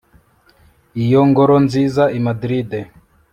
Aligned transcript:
iyo 1.03 1.21
ngoro 1.29 1.55
nziza 1.65 2.03
i 2.17 2.19
madrid 2.25 2.71